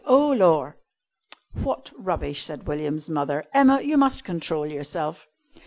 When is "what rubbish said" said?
1.53-2.65